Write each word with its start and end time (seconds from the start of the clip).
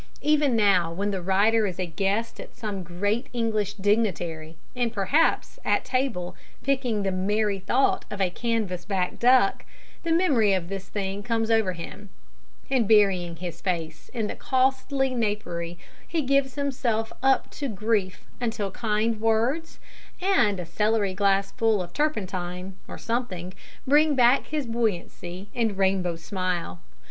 Even 0.23 0.55
now, 0.55 0.91
when 0.91 1.11
the 1.11 1.21
writer 1.21 1.67
is 1.67 1.79
a 1.79 1.85
guest 1.85 2.39
of 2.39 2.51
some 2.55 2.81
great 2.81 3.27
English 3.33 3.75
dignitary, 3.75 4.57
and 4.75 4.91
perhaps 4.91 5.59
at 5.63 5.85
table 5.85 6.35
picking 6.63 7.03
the 7.03 7.11
"merry 7.11 7.59
thought" 7.59 8.05
of 8.09 8.19
a 8.19 8.31
canvas 8.31 8.83
back 8.83 9.19
duck, 9.19 9.63
the 10.01 10.11
memory 10.11 10.53
of 10.53 10.69
this 10.69 10.89
thing 10.89 11.21
comes 11.21 11.51
over 11.51 11.73
him, 11.73 12.09
and, 12.67 12.87
burying 12.87 13.35
his 13.35 13.61
face 13.61 14.09
in 14.09 14.25
the 14.25 14.33
costly 14.33 15.13
napery, 15.13 15.77
he 16.07 16.23
gives 16.23 16.55
himself 16.55 17.13
up 17.21 17.51
to 17.51 17.67
grief 17.67 18.25
until 18.41 18.71
kind 18.71 19.21
words 19.21 19.77
and 20.19 20.59
a 20.59 20.65
celery 20.65 21.13
glass 21.13 21.51
full 21.51 21.79
of 21.79 21.93
turpentine, 21.93 22.75
or 22.87 22.97
something, 22.97 23.53
bring 23.85 24.15
back 24.15 24.47
his 24.47 24.65
buoyancy 24.65 25.49
and 25.53 25.77
rainbow 25.77 26.15
smile. 26.15 26.79